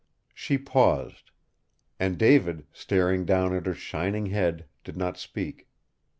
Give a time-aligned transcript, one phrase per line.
[0.33, 1.29] She paused.
[1.99, 5.67] And David, staring down at her shining head, did not speak.